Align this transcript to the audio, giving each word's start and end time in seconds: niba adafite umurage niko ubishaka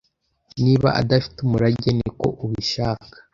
niba 0.63 0.89
adafite 1.01 1.37
umurage 1.41 1.89
niko 1.97 2.27
ubishaka 2.45 3.15